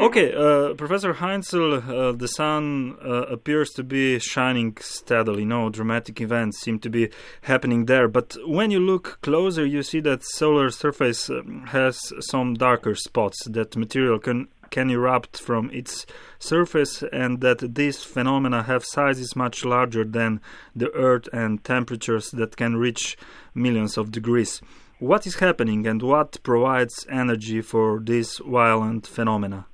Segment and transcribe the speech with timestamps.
[0.00, 5.44] Okay, uh, Professor Heinzel, uh, the sun uh, appears to be shining steadily.
[5.44, 7.08] No dramatic events seem to be
[7.42, 8.06] happening there.
[8.06, 13.44] But when you look closer, you see that solar surface um, has some darker spots.
[13.48, 16.06] That material can can erupt from its
[16.38, 20.40] surface, and that these phenomena have sizes much larger than
[20.76, 23.16] the Earth and temperatures that can reach
[23.52, 24.62] millions of degrees.
[25.00, 29.66] What is happening, and what provides energy for these violent phenomena?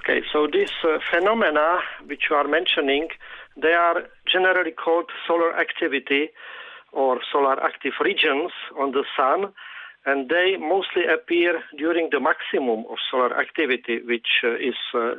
[0.00, 3.08] Okay, so these uh, phenomena which you are mentioning,
[3.54, 6.30] they are generally called solar activity
[6.90, 9.52] or solar active regions on the sun,
[10.06, 15.12] and they mostly appear during the maximum of solar activity, which uh, is uh,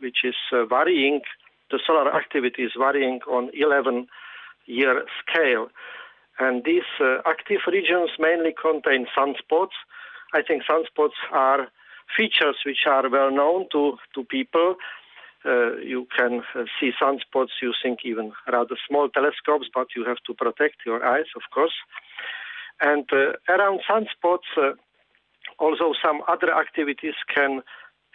[0.00, 1.22] which is uh, varying.
[1.70, 4.08] The solar activity is varying on 11
[4.66, 5.68] year scale,
[6.38, 9.76] and these uh, active regions mainly contain sunspots.
[10.34, 11.68] I think sunspots are
[12.16, 14.76] features which are well known to, to people.
[15.44, 20.34] Uh, you can uh, see sunspots using even rather small telescopes, but you have to
[20.34, 21.74] protect your eyes, of course.
[22.80, 24.72] And uh, around sunspots, uh,
[25.58, 27.62] also some other activities can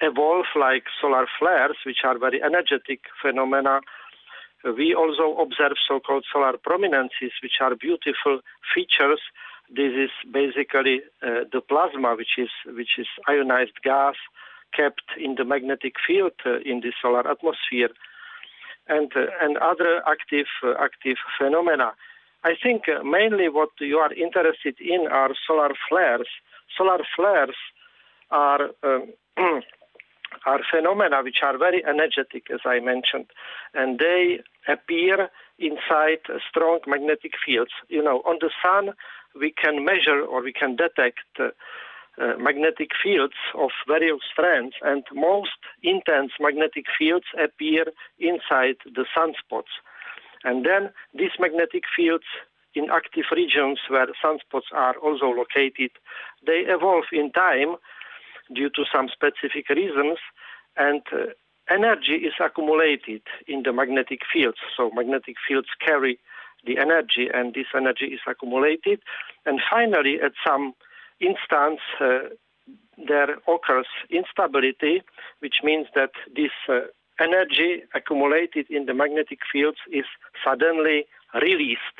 [0.01, 3.81] evolve, like solar flares, which are very energetic phenomena.
[4.63, 8.39] We also observe so-called solar prominences, which are beautiful
[8.73, 9.21] features
[9.69, 14.15] this is basically uh, the plasma, which is which is ionized gas
[14.73, 17.89] kept in the magnetic field uh, in the solar atmosphere,
[18.87, 21.93] and uh, and other active uh, active phenomena.
[22.43, 26.27] I think uh, mainly what you are interested in are solar flares.
[26.77, 27.55] Solar flares
[28.31, 29.13] are um,
[30.45, 33.27] are phenomena which are very energetic, as I mentioned,
[33.73, 35.29] and they appear
[35.59, 36.19] inside
[36.49, 37.71] strong magnetic fields.
[37.89, 38.93] You know, on the sun
[39.39, 41.49] we can measure or we can detect uh,
[42.19, 47.85] uh, magnetic fields of various strengths, and most intense magnetic fields appear
[48.17, 49.73] inside the sunspots.
[50.43, 52.25] And then these magnetic fields
[52.73, 55.91] in active regions where sunspots are also located,
[56.45, 57.75] they evolve in time
[58.53, 60.17] due to some specific reasons,
[60.75, 61.25] and uh,
[61.69, 64.57] energy is accumulated in the magnetic fields.
[64.75, 66.19] So magnetic fields carry
[66.65, 68.99] the energy, and this energy is accumulated.
[69.45, 70.73] And finally, at some
[71.19, 72.29] instance, uh,
[72.97, 75.01] there occurs instability,
[75.39, 76.81] which means that this uh,
[77.19, 80.05] energy accumulated in the magnetic fields is
[80.43, 81.97] suddenly released.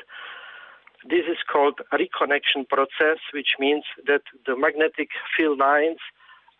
[1.08, 5.98] This is called reconnection process, which means that the magnetic field lines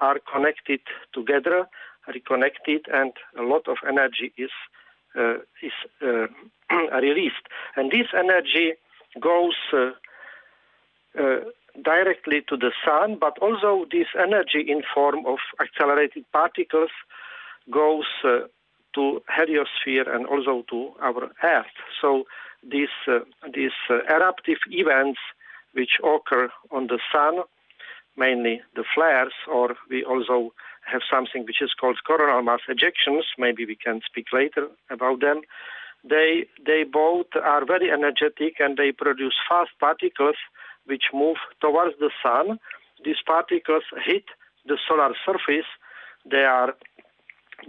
[0.00, 0.80] are connected
[1.12, 1.66] together,
[2.12, 4.50] reconnected, and a lot of energy is
[5.18, 6.26] uh, is uh,
[7.00, 7.46] released.
[7.76, 8.74] And this energy
[9.20, 9.90] goes uh,
[11.82, 16.90] directly to the sun, but also this energy in form of accelerated particles
[17.70, 18.40] goes uh,
[18.94, 21.66] to heliosphere and also to our Earth.
[22.00, 22.24] So
[22.62, 23.20] these uh,
[23.54, 25.20] these uh, eruptive events
[25.72, 27.42] which occur on the sun,
[28.16, 30.52] mainly the flares, or we also
[30.90, 33.22] have something which is called coronal mass ejections.
[33.38, 35.42] Maybe we can speak later about them.
[36.04, 40.36] They they both are very energetic and they produce fast particles
[40.86, 42.58] which move towards the sun.
[43.04, 44.24] These particles hit
[44.66, 45.68] the solar surface.
[46.24, 46.74] They are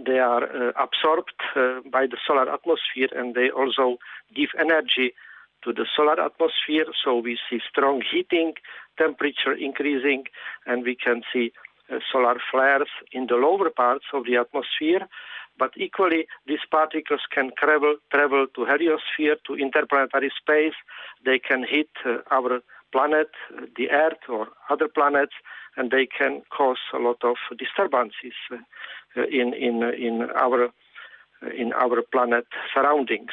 [0.04, 3.98] they are uh, absorbed uh, by the solar atmosphere and they also
[4.34, 5.12] give energy
[5.64, 6.86] to the solar atmosphere.
[7.04, 8.54] So we see strong heating,
[8.98, 10.24] temperature increasing,
[10.66, 11.52] and we can see
[11.90, 15.08] Eh, solar flares in the lower parts of the atmosphere.
[15.58, 20.74] But equally, these particles can travel, travel to heliosphere, to interplanetary space.
[21.24, 22.60] They can hit uh, our
[22.92, 25.34] planet, eh, the Earth, or other planets,
[25.76, 28.34] and they can cause a lot of disturbances
[29.16, 30.70] in in in our
[31.56, 33.32] in our planet surroundings.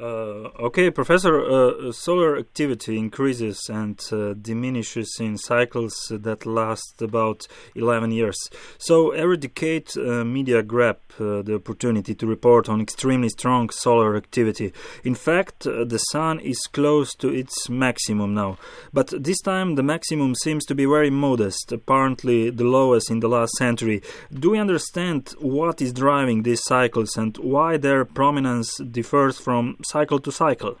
[0.00, 7.46] Uh, okay, Professor, uh, solar activity increases and uh, diminishes in cycles that last about
[7.74, 8.38] 11 years.
[8.78, 14.16] So, every decade, uh, media grab uh, the opportunity to report on extremely strong solar
[14.16, 14.72] activity.
[15.04, 18.56] In fact, uh, the sun is close to its maximum now.
[18.94, 23.28] But this time, the maximum seems to be very modest, apparently the lowest in the
[23.28, 24.00] last century.
[24.32, 30.18] Do we understand what is driving these cycles and why their prominence differs from cycle
[30.20, 30.74] to cycle?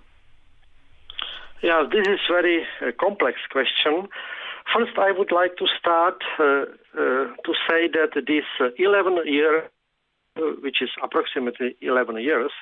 [1.62, 4.08] Yeah, this is very uh, complex question.
[4.72, 9.68] First, I would like to start uh, uh, to say that this uh, 11 year,
[10.36, 12.52] uh, which is approximately 11 years,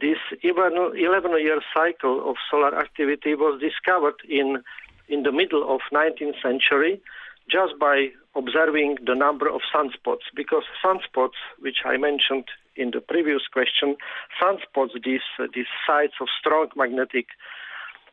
[0.00, 4.62] this 11 year cycle of solar activity was discovered in
[5.08, 7.00] in the middle of 19th century
[7.50, 12.44] just by observing the number of sunspots, because sunspots, which I mentioned
[12.76, 13.96] in the previous question,
[14.40, 17.26] sunspots, these, uh, these sites of strong magnetic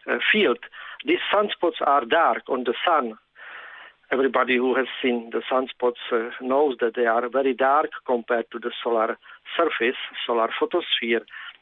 [0.10, 0.60] uh, field,
[1.06, 3.18] these sunspots are dark on the sun.
[4.12, 8.60] Everybody who has seen the sunspots uh, knows that they are very dark compared to
[8.60, 9.18] the solar
[9.56, 11.22] surface, solar photosphere.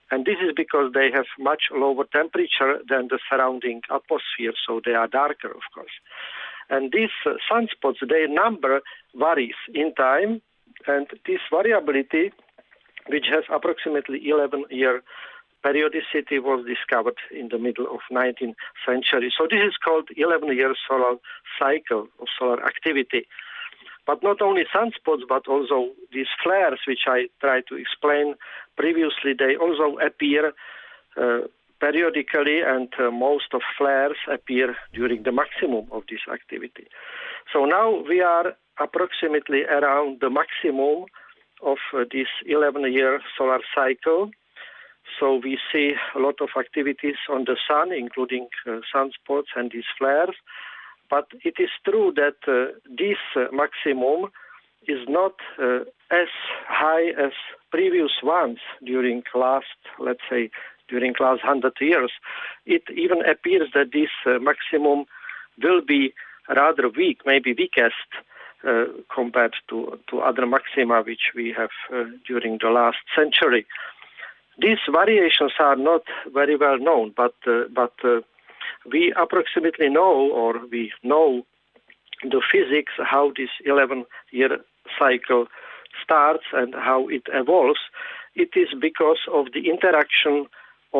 [0.10, 4.94] And this is because they have much lower temperature than the surrounding atmosphere, so they
[4.94, 5.92] are darker, of course.
[6.70, 8.82] And these uh, sunspots, their number
[9.16, 10.42] varies in time,
[10.86, 12.32] and this variability,
[13.08, 15.02] which has approximately 11 year
[15.64, 18.56] periodicity, was discovered in the middle of 19th
[18.86, 19.34] century.
[19.38, 21.16] So this is called 11 year solar
[21.60, 23.28] cycle of solar activity.
[24.06, 28.36] But not only sunspots, but also these flares, which I tried to explain
[28.78, 30.54] previously, they also appear
[31.18, 31.40] uh,
[31.80, 36.88] periodically, and uh, most of flares appear during the maximum of this activity.
[37.54, 41.06] So now we are approximately around the maximum
[41.64, 44.32] of uh, this 11 year solar cycle.
[45.20, 49.90] So we see a lot of activities on the sun, including uh, sunspots and these
[49.98, 50.36] flares.
[51.10, 53.18] But it is true that uh, this
[53.54, 54.30] maximum
[54.88, 55.80] is not uh,
[56.12, 56.28] as
[56.68, 57.32] high as
[57.72, 59.66] previous ones during last,
[60.00, 60.50] let's say,
[60.88, 62.12] during the last 100 years,
[62.66, 65.06] it even appears that this uh, maximum
[65.62, 66.14] will be
[66.50, 67.96] rather weak, maybe weakest
[68.68, 73.66] uh, compared to, to other maxima which we have uh, during the last century.
[74.60, 76.04] These variations are not
[76.34, 78.22] very well known, but, uh, but uh,
[78.92, 81.46] we approximately know, or we know
[82.24, 84.58] the physics, how this 11 year
[84.98, 85.46] cycle
[86.04, 87.80] starts and how it evolves.
[88.36, 90.48] It is because of the interaction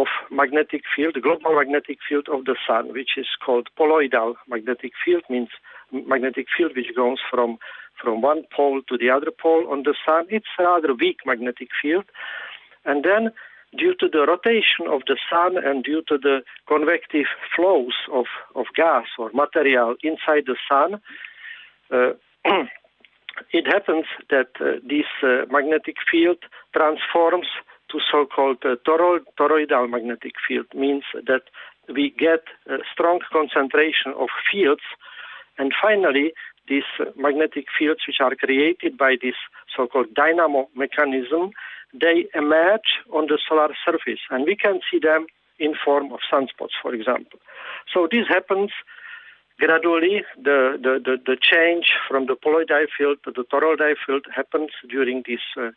[0.02, 4.94] of magnetic field, the global magnetic field of the sun, which is called poloidal magnetic
[5.04, 5.50] field, means
[5.92, 7.58] magnetic field which goes from
[8.02, 10.26] from one pole to the other pole on the sun.
[10.30, 12.06] It's a rather weak magnetic field,
[12.86, 13.32] and then
[13.76, 18.66] due to the rotation of the sun and due to the convective flows of of
[18.76, 21.02] gas or material inside the sun.
[21.92, 22.14] Uh,
[23.52, 26.38] it happens that uh, this uh, magnetic field
[26.76, 27.48] transforms
[27.92, 31.44] to so-called uh, toroidal magnetic field means that
[31.94, 34.82] we get a strong concentration of fields.
[35.58, 36.34] And finally
[36.68, 39.36] these uh, magnetic fields which are created by this
[39.76, 41.52] so-called dynamo mechanism
[41.94, 44.20] they emerge on the solar surface.
[44.30, 45.26] And we can see them
[45.58, 47.40] in form of sunspots for example.
[47.92, 48.72] So this happens
[49.60, 54.72] gradually the, the, the, the, change from the poloidal field to the toroidal field happens
[54.90, 55.72] during these uh,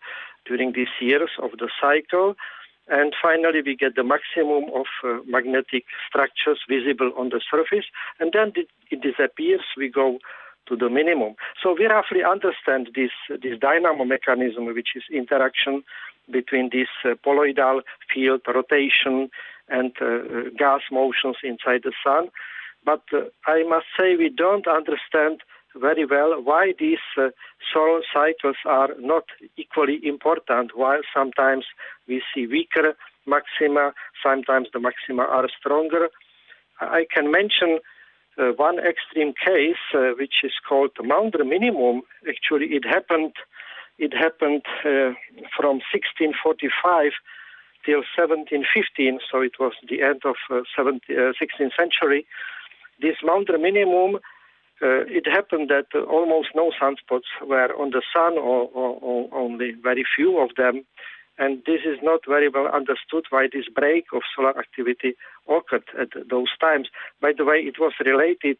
[0.47, 2.35] during these years of the cycle.
[2.89, 7.87] And finally we get the maximum of uh, magnetic structures visible on the surface.
[8.19, 9.61] And then it, it, disappears.
[9.77, 10.19] We go
[10.69, 11.35] to the minimum.
[11.63, 15.83] So we roughly understand this this dynamo mechanism which is interaction
[16.31, 17.81] between this uh, poloidal
[18.13, 19.31] field rotation
[19.69, 22.31] and uh, gas motions inside the sun
[22.85, 25.41] but uh, I must say we don't understand
[25.77, 27.29] very well why these uh,
[27.73, 29.25] solar cycles are not
[29.57, 31.65] equally important, while sometimes
[32.09, 32.95] we see weaker
[33.27, 33.93] maxima,
[34.23, 36.09] sometimes the maxima are stronger.
[36.81, 37.79] I can mention
[38.39, 42.03] uh, one extreme case, uh, which is called Maunder minimum.
[42.29, 43.35] Actually, it happened.
[43.99, 45.13] It happened uh,
[45.55, 47.13] from 1645
[47.85, 50.37] till 1715, so it was the end of
[50.77, 52.27] 17, 16th uh, century
[53.01, 54.17] this Maunder minimum,
[54.83, 59.29] uh, it happened that uh, almost no sunspots were on the sun, or, or, or,
[59.35, 60.83] only very few of them.
[61.39, 65.15] And this is not very well understood why this break of solar activity
[65.49, 66.89] occurred at those times.
[67.21, 68.59] By the way, it was related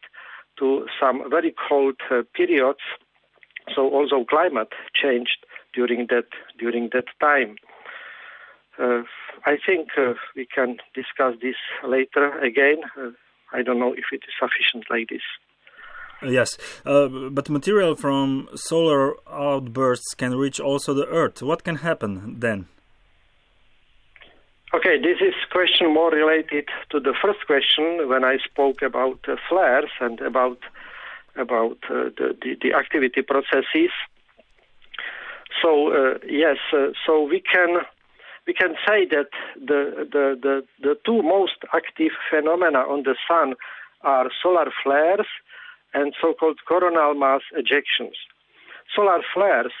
[0.59, 2.79] to some very cold uh, periods,
[3.75, 6.27] so also climate changed during that
[6.59, 7.55] during that time.
[8.79, 9.03] Uh,
[9.45, 11.55] I think uh, we can discuss this
[11.87, 12.81] later again.
[13.53, 15.21] I don't know if it is sufficient like this.
[16.23, 21.41] Yes, uh, but material from solar outbursts can reach also the Earth.
[21.41, 22.67] What can happen then?
[24.73, 29.35] Okay, this is question more related to the first question when I spoke about uh,
[29.49, 30.59] flares and about
[31.35, 33.91] about uh, the, the, the activity processes.
[35.61, 37.79] So uh, yes, uh, so we can
[38.47, 43.53] we can say that the, the, the, the two most active phenomena on the sun
[44.01, 45.27] are solar flares
[45.93, 48.15] and so-called coronal mass ejections.
[48.95, 49.71] Solar flares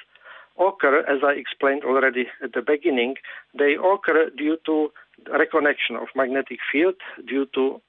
[0.59, 3.15] occur, as I explained already at the beginning,
[3.57, 4.91] they occur due to
[5.27, 6.95] reconnection of magnetic field,
[7.27, 7.81] due to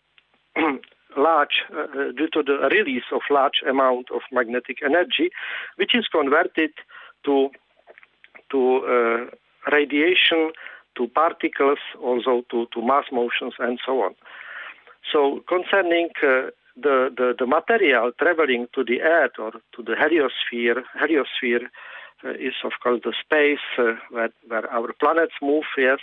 [1.16, 5.30] large, uh, due to the release of large amount of magnetic energy,
[5.76, 6.70] which is converted
[7.24, 7.50] to
[8.50, 9.34] to uh,
[9.70, 10.52] radiation,
[10.96, 14.14] to particles, also to, to mass motions, and so on.
[15.10, 20.82] So concerning uh, the, the, the material traveling to the Earth or to the heliosphere,
[21.00, 21.66] heliosphere
[22.24, 25.98] uh, is of course the space uh, where, where our planets move, yes,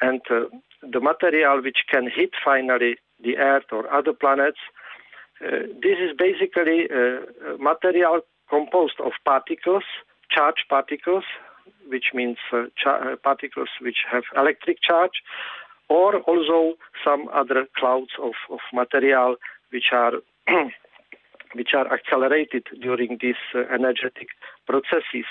[0.00, 0.44] and uh,
[0.82, 4.58] the material which can hit finally the Earth or other planets.
[5.44, 8.20] Uh, this is basically uh, material
[8.50, 9.84] composed of particles,
[10.30, 11.24] charged particles,
[11.88, 15.22] which means uh, char- particles which have electric charge,
[15.88, 19.36] or also some other clouds of, of material
[19.70, 20.12] which are
[21.54, 24.28] which are accelerated during these uh, energetic
[24.66, 25.24] processes.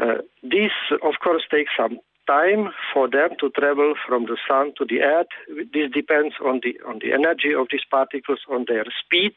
[0.00, 0.72] Uh, this,
[1.02, 5.32] of course, takes some time for them to travel from the sun to the earth.
[5.72, 9.34] This depends on the on the energy of these particles, on their speed.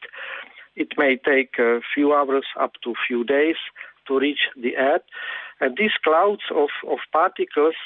[0.76, 3.56] It may take a few hours up to a few days
[4.06, 5.02] to reach the earth.
[5.62, 7.76] And these clouds of, of particles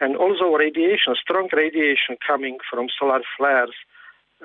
[0.00, 3.74] and also radiation, strong radiation coming from solar flares,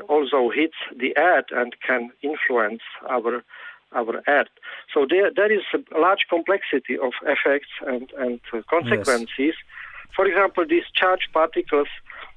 [0.07, 3.43] also hits the earth and can influence our
[3.91, 4.53] our earth.
[4.93, 9.29] So there there is a large complexity of effects and and consequences.
[9.39, 9.55] Yes.
[10.15, 11.87] For example, these charged particles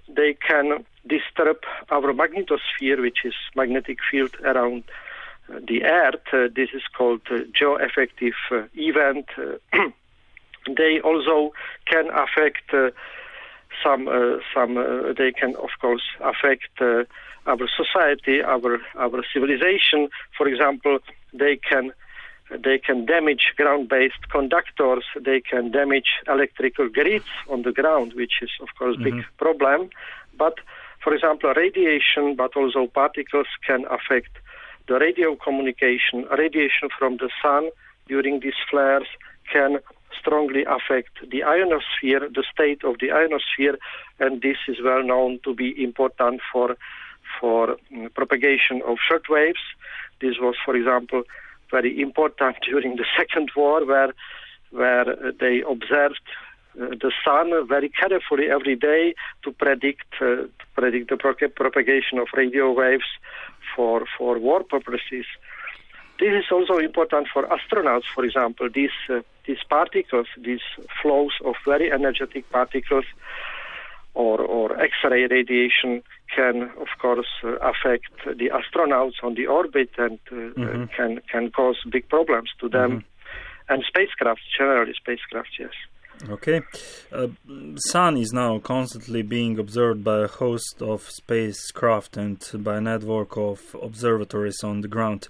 [0.09, 1.59] they can disturb
[1.91, 4.85] our magnetosphere, which is magnetic field around
[5.53, 6.27] uh, the Earth.
[6.33, 9.27] Uh, this is called uh, geo-effective uh, event.
[10.69, 11.53] Uh, they also
[11.87, 12.91] can affect uh,
[13.83, 14.09] some
[14.55, 14.75] some.
[15.17, 20.09] they can of course affect our society, our our civilization.
[20.37, 20.99] For example,
[21.33, 21.93] they can
[22.51, 25.05] they can damage ground-based conductors.
[25.19, 29.19] They can damage electrical grids on the ground, which is of course mm-hmm.
[29.19, 29.91] big problem.
[30.37, 30.55] But
[31.03, 34.31] for example, radiation, but also particles can affect
[34.87, 36.27] the radio communication.
[36.37, 37.71] Radiation from the sun
[38.07, 39.07] during these flares
[39.53, 39.79] can
[40.23, 43.77] strongly affect the ionosphere, the state of the ionosphere,
[44.21, 46.77] and this is well known to be important for
[47.41, 49.65] for um, propagation of short waves.
[50.21, 51.23] This was, for example,
[51.71, 54.13] very important during the Second War, where
[54.71, 56.27] where uh, they observed
[56.81, 59.15] uh, the sun very carefully every day
[59.45, 63.11] to predict uh, to predict the pro- propagation of radio waves
[63.75, 65.27] for for war purposes.
[66.23, 68.69] This is also important for astronauts, for example.
[68.73, 70.65] These uh, these particles, these
[71.01, 73.07] flows of very energetic particles,
[74.15, 76.01] or or X-ray radiation
[76.33, 80.85] can, of course, uh, affect the astronauts on the orbit and uh, mm-hmm.
[80.97, 83.73] can can cause big problems to them mm-hmm.
[83.75, 85.53] and spacecraft generally spacecraft.
[85.59, 85.75] Yes.
[86.29, 86.61] Okay.
[87.11, 87.29] Uh,
[87.77, 93.37] Sun is now constantly being observed by a host of spacecraft and by a network
[93.37, 95.27] of observatories on the ground.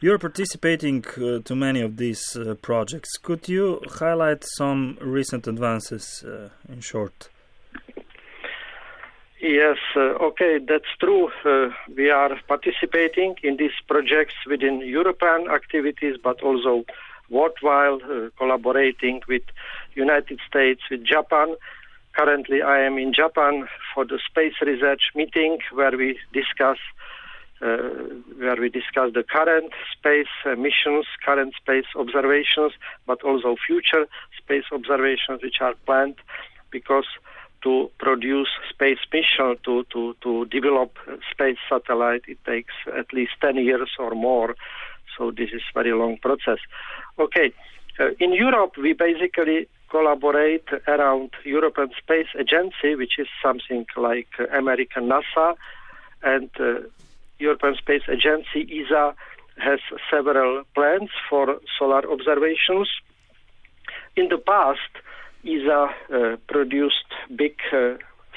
[0.00, 3.16] You're participating uh, to many of these uh, projects.
[3.18, 7.28] Could you highlight some recent advances uh, in short?
[9.40, 11.30] Yes, uh, okay, that's true.
[11.44, 16.84] Uh, we are participating in these projects within European activities, but also
[17.30, 17.98] worthwhile
[18.36, 19.42] collaborating with
[19.94, 21.54] United States, with Japan.
[22.16, 26.78] Currently, I am in Japan for the space research meeting where we discuss
[27.62, 27.76] uh,
[28.38, 30.26] where we discuss the current space
[30.58, 32.72] missions, current space observations,
[33.06, 34.06] but also future
[34.36, 36.16] space observations which are planned
[36.72, 37.06] because
[37.62, 40.98] to produce space mission to, to, to develop
[41.30, 44.56] space satellite it takes at least 10 years or more
[45.16, 46.58] so this is very long process
[47.18, 47.52] okay
[48.00, 54.44] uh, in europe we basically collaborate around european space agency which is something like uh,
[54.62, 55.46] american nasa
[56.32, 56.80] and uh,
[57.46, 59.04] european space agency esa
[59.68, 59.80] has
[60.12, 61.44] several plans for
[61.78, 62.88] solar observations
[64.16, 64.92] in the past
[65.44, 67.56] ESA uh, produced big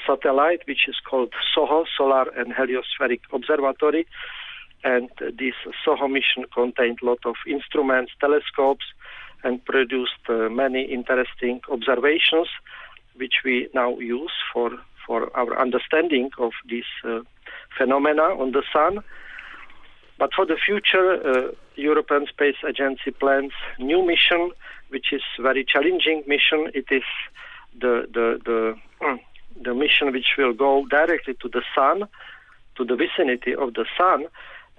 [0.06, 4.06] satellite which is called SOHO, Solar and Heliospheric Observatory.
[4.84, 8.84] And this SOHO mission contained a lot of instruments, telescopes,
[9.44, 12.48] and produced uh, many interesting observations,
[13.16, 14.70] which we now use for,
[15.06, 17.20] for our understanding of these uh,
[17.76, 19.02] phenomena on the Sun.
[20.18, 24.52] But for the future, uh, European Space Agency plans new mission
[24.88, 26.70] which is very challenging mission.
[26.74, 27.02] It is
[27.80, 29.18] the the the, mm,
[29.62, 32.08] the mission which will go directly to the sun,
[32.76, 34.26] to the vicinity of the sun,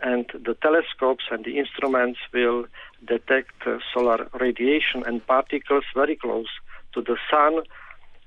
[0.02, 2.66] and the telescopes and the instruments will
[3.06, 6.48] detect uh, solar radiation and particles very close
[6.94, 7.62] to the sun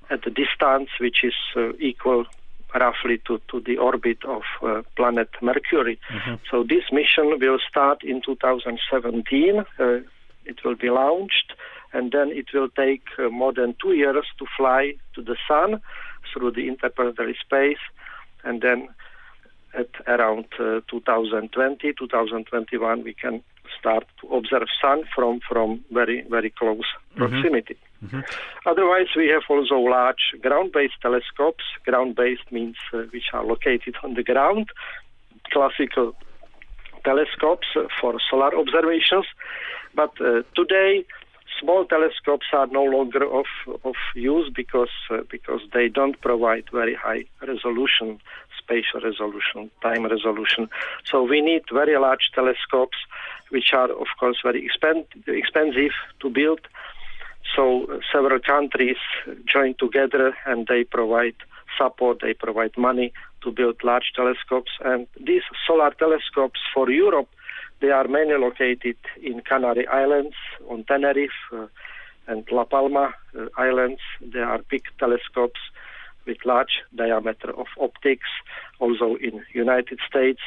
[0.09, 2.25] at a distance which is uh, equal
[2.75, 5.99] roughly to, to the orbit of uh, planet Mercury.
[6.09, 6.35] Mm-hmm.
[6.49, 9.59] So this mission will start in 2017.
[9.59, 9.99] Uh,
[10.45, 11.53] it will be launched,
[11.93, 15.81] and then it will take uh, more than two years to fly to the Sun
[16.33, 17.83] through the interplanetary space,
[18.43, 18.87] and then
[19.73, 23.43] at around uh, 2020, 2021, we can
[23.79, 27.19] start to observe sun from from very very close mm-hmm.
[27.19, 27.77] proximity.
[28.03, 28.21] Mm-hmm.
[28.65, 31.63] Otherwise, we have also large ground-based telescopes.
[31.85, 34.67] Ground-based means uh, which are located on the ground.
[35.51, 36.13] Classical
[37.05, 39.25] telescopes uh, for solar observations,
[39.95, 41.05] but uh, today
[41.59, 43.45] small telescopes are no longer of
[43.83, 48.19] of use because uh, because they don't provide very high resolution,
[48.63, 50.69] spatial resolution, time resolution.
[51.09, 52.97] So we need very large telescopes,
[53.49, 56.61] which are of course very expend- expensive to build.
[57.55, 59.01] So uh, several countries
[59.45, 61.35] join together and they provide
[61.77, 63.13] support, they provide money
[63.43, 64.71] to build large telescopes.
[64.83, 67.29] And these solar telescopes for Europe
[67.81, 70.35] they are mainly located in Canary Islands,
[70.69, 71.65] on Tenerife, uh,
[72.27, 73.99] and La Palma uh, Islands.
[74.21, 75.59] They are big telescopes
[76.25, 78.29] with large diameter of optics,
[78.79, 80.39] also in United States.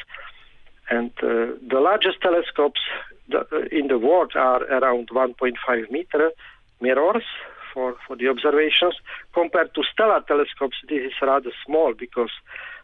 [0.89, 2.81] And uh, the largest telescopes
[3.33, 6.31] uh, in the world are around 1.5 meter
[6.81, 7.23] mirrors
[7.73, 8.95] for, for the observations.
[9.33, 12.31] Compared to stellar telescopes, this is rather small because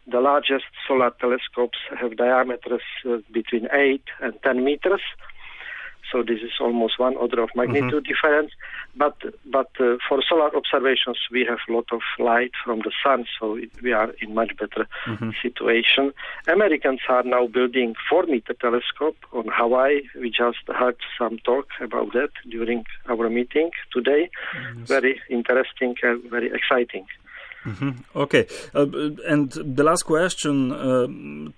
[0.06, 5.00] the largest solar telescopes have diameters uh, between 8 and 10 meters.
[6.12, 8.12] So this is almost one order of magnitude mm-hmm.
[8.12, 8.52] difference.
[8.94, 9.16] But
[9.50, 13.56] but uh, for solar observations, we have a lot of light from the sun, so
[13.56, 15.30] it, we are in much better mm-hmm.
[15.40, 16.12] situation.
[16.46, 20.02] Americans are now building four meter telescope on Hawaii.
[20.20, 24.28] We just heard some talk about that during our meeting today.
[24.86, 27.06] Very interesting and very exciting.
[27.64, 27.90] Mm-hmm.
[28.16, 28.86] Okay, uh,
[29.28, 30.72] and the last question.
[30.72, 31.06] Uh,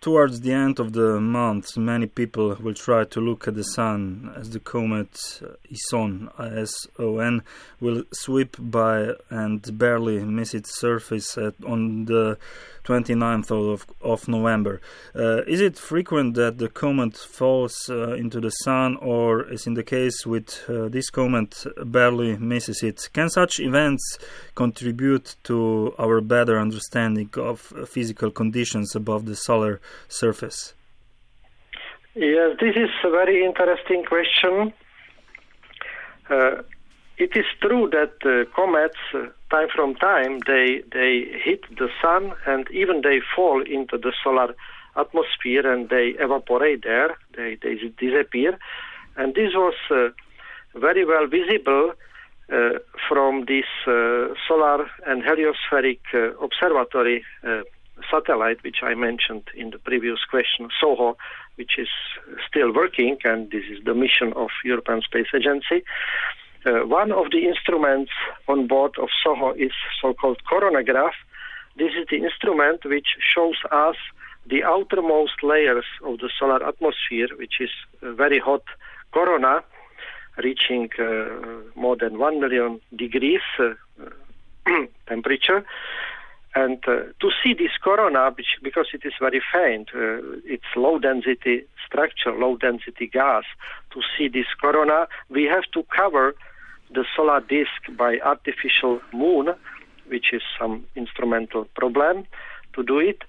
[0.00, 4.32] towards the end of the month, many people will try to look at the sun
[4.36, 7.42] as the comet Ison, I-S-O-N,
[7.80, 12.38] will sweep by and barely miss its surface at, on the
[12.84, 14.80] 29th of, of November.
[15.14, 19.74] Uh, is it frequent that the comet falls uh, into the sun, or, as in
[19.74, 23.08] the case with uh, this comet, barely misses it?
[23.12, 24.18] Can such events
[24.54, 30.74] contribute to our better understanding of physical conditions above the solar surface?
[32.14, 34.72] Yes, this is a very interesting question.
[36.30, 36.62] Uh,
[37.18, 41.12] it is true that uh, comets, uh, time from time, they they
[41.46, 44.50] hit the sun and even they fall into the solar
[44.96, 47.10] atmosphere and they evaporate there.
[47.36, 48.58] They they disappear,
[49.16, 50.08] and this was uh,
[50.86, 51.92] very well visible
[52.52, 57.24] uh, from this uh, solar and heliospheric uh, observatory
[58.10, 61.16] satellite, which I mentioned in the previous question, SOHO,
[61.54, 61.88] which is
[62.48, 65.84] still working, and this is the mission of European Space Agency.
[66.66, 68.10] Uh, one of the instruments
[68.48, 71.12] on board of SOHO is so-called coronagraph.
[71.76, 73.96] This is the instrument which shows us
[74.46, 78.62] the outermost layers of the solar atmosphere, which is very hot
[79.12, 79.62] corona,
[80.42, 81.24] reaching uh,
[81.74, 83.74] more than 1 million degrees uh,
[85.06, 85.64] temperature.
[86.54, 91.64] And uh, to see this corona, which, because it is very faint, it's low density
[91.84, 93.44] structure, low density gas,
[93.92, 96.34] to see this corona, we have to cover
[96.94, 99.54] the solar disk by artificial moon,
[100.06, 102.26] which is some instrumental problem
[102.74, 103.22] to do it.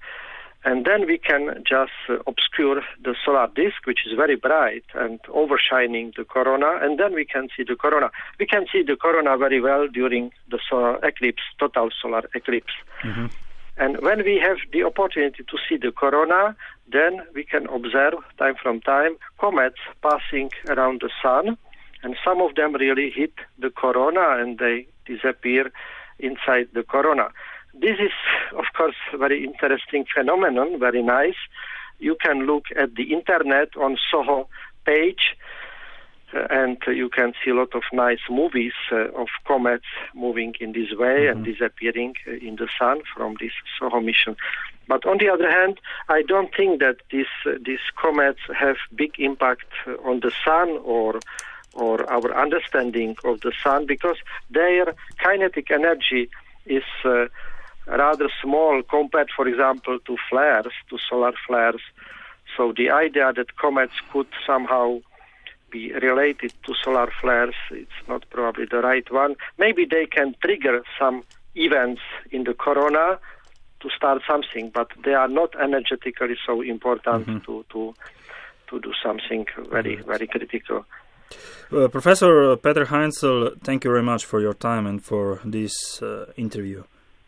[0.64, 5.22] And then we can just uh, obscure the solar disk, which is very bright and
[5.24, 8.10] overshining the corona, and then we can see the corona.
[8.40, 12.72] We can see the corona very well during the solar eclipse, total solar eclipse.
[13.04, 13.26] Mm-hmm.
[13.78, 16.56] And when we have the opportunity to see the corona,
[16.90, 21.58] then we can observe time from time comets passing around the sun
[22.06, 25.72] and some of them really hit the corona and they disappear
[26.20, 27.30] inside the corona.
[27.74, 28.12] This is,
[28.56, 31.40] of course, a very interesting phenomenon, very nice.
[31.98, 34.48] You can look at the internet on Soho
[34.84, 35.36] page,
[36.32, 40.54] uh, and uh, you can see a lot of nice movies uh, of comets moving
[40.60, 41.38] in this way mm-hmm.
[41.38, 44.36] and disappearing uh, in the sun from this Soho mission.
[44.86, 49.18] But on the other hand, I don't think that these uh, these comets have big
[49.18, 49.70] impact
[50.04, 51.18] on the sun or
[51.76, 54.16] or our understanding of the sun because
[54.50, 54.86] their
[55.22, 56.28] kinetic energy
[56.66, 57.26] is uh,
[57.86, 61.82] rather small compared, for example, to flares, to solar flares.
[62.56, 64.98] So the idea that comets could somehow
[65.70, 69.34] be related to solar flares, it's not probably the right one.
[69.58, 71.22] Maybe they can trigger some
[71.54, 73.18] events in the corona
[73.80, 77.38] to start something, but they are not energetically so important Mm-hmm.
[77.46, 77.94] to to
[78.68, 80.84] to do something very very critical.
[81.72, 86.32] Uh, Professor Peter Heinzel, thank you very much for your time and for this uh,
[86.36, 86.84] interview.